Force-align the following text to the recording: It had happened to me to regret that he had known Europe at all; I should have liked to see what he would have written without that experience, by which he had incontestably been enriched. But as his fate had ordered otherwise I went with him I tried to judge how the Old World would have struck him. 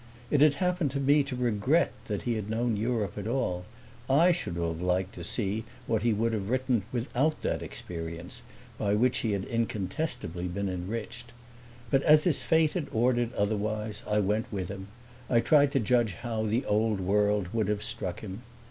It 0.31 0.41
had 0.41 0.55
happened 0.55 0.89
to 0.93 0.99
me 0.99 1.21
to 1.25 1.35
regret 1.35 1.91
that 2.07 2.23
he 2.23 2.33
had 2.33 2.49
known 2.49 2.75
Europe 2.75 3.19
at 3.19 3.27
all; 3.27 3.65
I 4.09 4.31
should 4.31 4.55
have 4.55 4.81
liked 4.81 5.13
to 5.13 5.23
see 5.23 5.63
what 5.85 6.01
he 6.01 6.11
would 6.11 6.33
have 6.33 6.49
written 6.49 6.81
without 6.91 7.43
that 7.43 7.61
experience, 7.61 8.41
by 8.79 8.95
which 8.95 9.19
he 9.19 9.33
had 9.33 9.43
incontestably 9.45 10.47
been 10.47 10.69
enriched. 10.69 11.33
But 11.91 12.01
as 12.01 12.23
his 12.23 12.41
fate 12.41 12.73
had 12.73 12.87
ordered 12.91 13.31
otherwise 13.35 14.01
I 14.07 14.17
went 14.21 14.51
with 14.51 14.69
him 14.69 14.87
I 15.29 15.39
tried 15.39 15.71
to 15.73 15.79
judge 15.79 16.13
how 16.15 16.47
the 16.47 16.65
Old 16.65 16.99
World 16.99 17.49
would 17.53 17.67
have 17.67 17.83
struck 17.83 18.21
him. 18.21 18.41